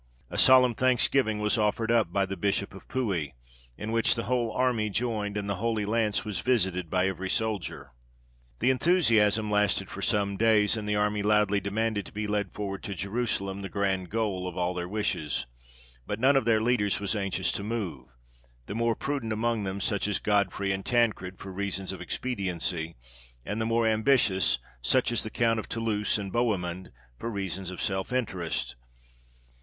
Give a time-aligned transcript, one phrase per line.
[0.31, 3.35] A solemn thanksgiving was offered up by the Bishop of Puy,
[3.77, 7.91] in which the whole army joined, and the Holy Lance was visited by every soldier.
[8.61, 12.81] The enthusiasm lasted for some days, and the army loudly demanded to be led forward
[12.85, 15.45] to Jerusalem, the grand goal of all their wishes:
[16.07, 18.07] but none of their leaders was anxious to move;
[18.65, 22.95] the more prudent among them, such as Godfrey and Tancred, for reasons of expediency;
[23.45, 26.89] and the more ambitious, such as the Count of Toulouse and Bohemund,
[27.19, 28.75] for reasons of self interest.